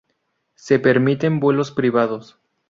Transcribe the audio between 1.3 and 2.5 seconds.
vuelos privados.